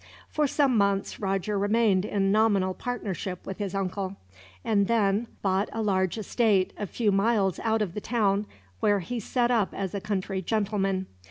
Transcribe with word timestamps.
For 0.29 0.47
some 0.47 0.77
months, 0.77 1.19
Roger 1.19 1.59
remained 1.59 2.05
in 2.05 2.31
nominal 2.31 2.73
partnership 2.73 3.45
with 3.45 3.59
his 3.59 3.75
uncle; 3.75 4.15
and 4.65 4.87
then 4.87 5.27
bought 5.43 5.69
a 5.73 5.83
large 5.83 6.17
estate, 6.17 6.73
a 6.75 6.87
few 6.87 7.11
miles 7.11 7.59
out 7.59 7.83
of 7.83 7.93
the 7.93 8.01
town, 8.01 8.47
where 8.79 9.01
he 9.01 9.19
set 9.19 9.51
up 9.51 9.75
as 9.75 9.93
a 9.93 10.01
country 10.01 10.41
gentleman. 10.41 11.05